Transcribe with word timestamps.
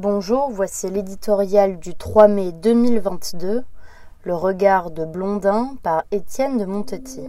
Bonjour, 0.00 0.48
voici 0.52 0.88
l'éditorial 0.88 1.80
du 1.80 1.96
3 1.96 2.28
mai 2.28 2.52
2022, 2.52 3.64
Le 4.22 4.34
regard 4.36 4.92
de 4.92 5.04
Blondin 5.04 5.74
par 5.82 6.04
Étienne 6.12 6.56
de 6.56 6.64
Montetti. 6.64 7.22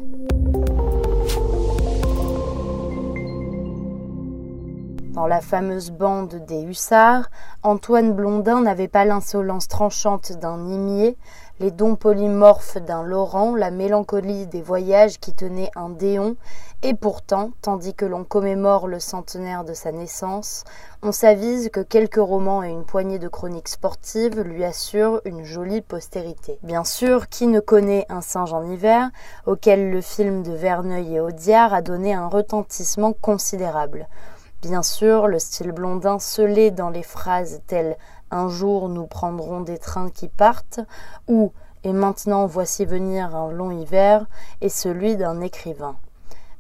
Dans 5.20 5.28
la 5.28 5.42
fameuse 5.42 5.92
bande 5.92 6.46
des 6.48 6.62
hussards, 6.62 7.30
Antoine 7.62 8.14
Blondin 8.14 8.62
n'avait 8.62 8.88
pas 8.88 9.04
l'insolence 9.04 9.68
tranchante 9.68 10.32
d'un 10.40 10.56
Nimier, 10.56 11.18
les 11.60 11.72
dons 11.72 11.98
polymorphes 11.98 12.78
d'un 12.78 13.04
Laurent, 13.04 13.54
la 13.54 13.70
mélancolie 13.70 14.48
des 14.48 14.62
voyages 14.62 15.20
qui 15.20 15.34
tenaient 15.34 15.72
un 15.76 15.90
Déon, 15.90 16.38
et 16.84 16.94
pourtant, 16.94 17.52
tandis 17.62 17.94
que 17.94 18.06
l'on 18.06 18.24
commémore 18.24 18.88
le 18.88 19.02
centenaire 19.02 19.66
de 19.66 19.74
sa 19.74 19.92
naissance, 19.92 20.64
on 21.04 21.12
s'avise 21.12 21.68
que 21.68 21.82
quelques 21.82 22.16
romans 22.16 22.64
et 22.64 22.70
une 22.70 22.86
poignée 22.86 23.20
de 23.20 23.28
chroniques 23.28 23.68
sportives 23.68 24.40
lui 24.40 24.64
assurent 24.64 25.20
une 25.26 25.44
jolie 25.44 25.82
postérité. 25.82 26.60
Bien 26.64 26.86
sûr, 26.86 27.28
qui 27.28 27.48
ne 27.48 27.60
connaît 27.60 28.06
Un 28.08 28.22
singe 28.22 28.54
en 28.54 28.64
hiver, 28.64 29.10
auquel 29.46 29.92
le 29.92 30.00
film 30.00 30.44
de 30.44 30.54
Verneuil 30.54 31.16
et 31.16 31.20
Audiard 31.20 31.74
a 31.74 31.82
donné 31.82 32.14
un 32.14 32.30
retentissement 32.30 33.12
considérable. 33.12 34.08
Bien 34.62 34.84
sûr, 34.84 35.28
le 35.28 35.40
style 35.40 35.72
blondin 35.72 36.20
scellé 36.20 36.70
dans 36.70 36.90
les 36.90 37.02
phrases 37.02 37.62
telles 37.68 37.96
Un 38.30 38.50
jour 38.50 38.90
nous 38.90 39.08
prendrons 39.08 39.62
des 39.62 39.78
trains 39.78 40.10
qui 40.10 40.28
partent 40.28 40.82
ou 41.30 41.54
Et 41.86 41.94
maintenant 41.94 42.46
voici 42.46 42.84
venir 42.84 43.34
un 43.34 43.52
long 43.52 43.72
hiver 43.72 44.26
est 44.60 44.68
celui 44.68 45.16
d'un 45.16 45.40
écrivain. 45.40 45.96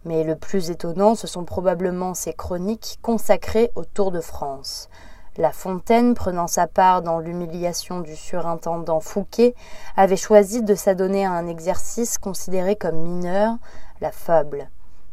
Mais 0.05 0.23
le 0.23 0.37
plus 0.37 0.69
étonnant, 0.69 1.13
ce 1.15 1.27
sont 1.27 1.43
probablement 1.43 2.13
ces 2.13 2.31
chroniques 2.31 2.99
consacrées 3.01 3.69
au 3.75 3.83
Tour 3.83 4.11
de 4.11 4.21
France. 4.21 4.87
La 5.35 5.51
Fontaine, 5.51 6.13
prenant 6.13 6.47
sa 6.47 6.67
part 6.67 7.01
dans 7.01 7.19
l'humiliation 7.19 7.99
du 7.99 8.15
surintendant 8.15 9.01
Fouquet, 9.01 9.55
avait 9.97 10.15
choisi 10.15 10.63
de 10.63 10.73
s'adonner 10.73 11.25
à 11.25 11.31
un 11.31 11.47
exercice 11.47 12.17
considéré 12.17 12.77
comme 12.77 13.01
mineur, 13.01 13.57
la 13.99 14.13
fable. 14.13 14.69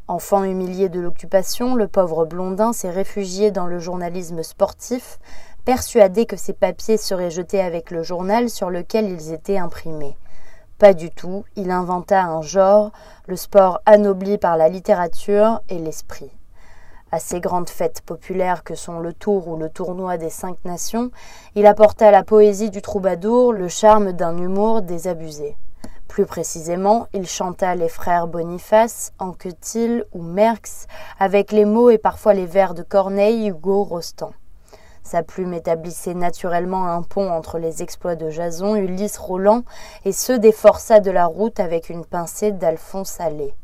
Enfant 0.08 0.44
humilié 0.44 0.88
de 0.88 1.00
l'occupation, 1.00 1.74
le 1.74 1.88
pauvre 1.88 2.26
Blondin 2.26 2.72
s'est 2.72 2.90
réfugié 2.90 3.50
dans 3.50 3.66
le 3.66 3.80
journalisme 3.80 4.44
sportif, 4.44 5.18
persuadé 5.64 6.26
que 6.26 6.36
ses 6.36 6.52
papiers 6.52 6.96
seraient 6.96 7.32
jetés 7.32 7.60
avec 7.60 7.90
le 7.90 8.04
journal 8.04 8.48
sur 8.48 8.70
lequel 8.70 9.10
ils 9.10 9.32
étaient 9.32 9.58
imprimés. 9.58 10.16
Pas 10.78 10.94
du 10.94 11.10
tout, 11.10 11.44
il 11.56 11.72
inventa 11.72 12.22
un 12.22 12.40
genre, 12.40 12.92
le 13.26 13.34
sport 13.34 13.80
anobli 13.84 14.38
par 14.38 14.56
la 14.56 14.68
littérature 14.68 15.60
et 15.68 15.78
l'esprit. 15.80 16.30
À 17.10 17.18
ces 17.18 17.40
grandes 17.40 17.68
fêtes 17.68 18.02
populaires 18.02 18.62
que 18.62 18.76
sont 18.76 19.00
le 19.00 19.12
Tour 19.12 19.48
ou 19.48 19.56
le 19.56 19.70
Tournoi 19.70 20.18
des 20.18 20.30
Cinq 20.30 20.56
Nations, 20.64 21.10
il 21.56 21.66
apporta 21.66 22.12
la 22.12 22.22
poésie 22.22 22.70
du 22.70 22.80
troubadour, 22.80 23.52
le 23.52 23.66
charme 23.66 24.12
d'un 24.12 24.36
humour 24.38 24.82
désabusé. 24.82 25.56
Plus 26.16 26.24
précisément, 26.24 27.08
il 27.12 27.26
chanta 27.26 27.74
les 27.74 27.90
frères 27.90 28.26
Boniface, 28.26 29.12
Anquetil 29.18 30.06
ou 30.14 30.22
Merx, 30.22 30.86
avec 31.18 31.52
les 31.52 31.66
mots 31.66 31.90
et 31.90 31.98
parfois 31.98 32.32
les 32.32 32.46
vers 32.46 32.72
de 32.72 32.82
Corneille, 32.82 33.48
Hugo, 33.48 33.82
Rostand. 33.84 34.32
Sa 35.02 35.22
plume 35.22 35.52
établissait 35.52 36.14
naturellement 36.14 36.86
un 36.86 37.02
pont 37.02 37.30
entre 37.30 37.58
les 37.58 37.82
exploits 37.82 38.16
de 38.16 38.30
Jason, 38.30 38.76
Ulysse, 38.76 39.18
Roland 39.18 39.64
et 40.06 40.12
ceux 40.12 40.38
des 40.38 40.52
forçats 40.52 41.00
de 41.00 41.10
la 41.10 41.26
route 41.26 41.60
avec 41.60 41.90
une 41.90 42.06
pincée 42.06 42.50
d'Alphonse 42.50 43.20
Allais. 43.20 43.54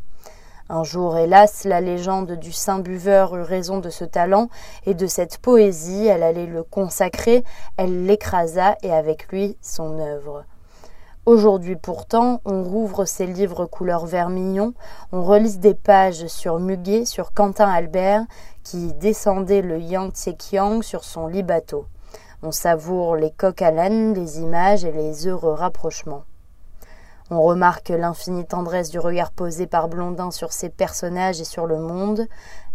Un 0.69 0.85
jour, 0.85 1.17
hélas, 1.17 1.65
la 1.65 1.81
légende 1.81 2.33
du 2.33 2.53
saint 2.53 2.81
buveur 2.81 3.35
eut 3.35 3.41
raison 3.41 3.79
de 3.79 3.89
ce 3.89 4.05
talent 4.05 4.51
et 4.85 4.93
de 4.93 5.07
cette 5.07 5.39
poésie, 5.39 6.05
elle 6.07 6.23
allait 6.23 6.45
le 6.45 6.65
consacrer, 6.65 7.45
elle 7.79 8.05
l'écrasa 8.05 8.77
et 8.83 8.93
avec 8.93 9.29
lui 9.29 9.57
son 9.63 9.99
œuvre. 9.99 10.45
Aujourd'hui 11.25 11.77
pourtant, 11.77 12.41
on 12.45 12.65
rouvre 12.65 13.05
ses 13.05 13.27
livres 13.27 13.65
couleur 13.67 14.07
vermillon, 14.07 14.75
on 15.13 15.23
relise 15.23 15.61
des 15.61 15.75
pages 15.75 16.27
sur 16.27 16.59
Muguet, 16.59 17.05
sur 17.05 17.33
Quentin 17.33 17.69
Albert, 17.69 18.25
qui 18.65 18.93
descendait 18.95 19.63
le 19.63 19.79
Yangtze-Kiang 19.79 20.83
sur 20.83 21.05
son 21.05 21.29
lit 21.29 21.45
bateau. 21.45 21.87
On 22.43 22.51
savoure 22.51 23.15
les 23.15 23.31
coques 23.31 23.63
à 23.63 23.71
l'âne, 23.71 24.15
les 24.15 24.41
images 24.41 24.85
et 24.85 24.91
les 24.91 25.29
heureux 25.29 25.53
rapprochements. 25.53 26.25
On 27.31 27.41
remarque 27.41 27.91
l'infinie 27.91 28.45
tendresse 28.45 28.91
du 28.91 28.99
regard 28.99 29.31
posé 29.31 29.69
par 29.69 29.87
Blondin 29.87 30.33
sur 30.33 30.53
ses 30.53 30.71
personnages 30.71 31.41
et 31.41 31.45
sur 31.45 31.67
le 31.67 31.79
monde. 31.79 32.27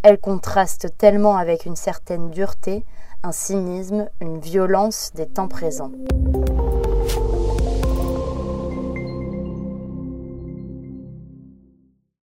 Elle 0.03 0.19
contraste 0.19 0.97
tellement 0.97 1.35
avec 1.35 1.65
une 1.65 1.75
certaine 1.75 2.29
dureté, 2.29 2.85
un 3.23 3.33
cynisme, 3.33 4.07
une 4.21 4.39
violence 4.39 5.11
des 5.15 5.27
temps 5.27 5.49
présents. 5.49 5.91